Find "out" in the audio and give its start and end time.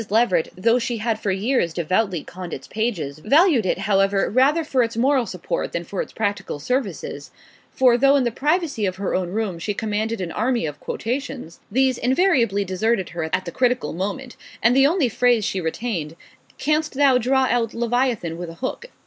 17.51-17.75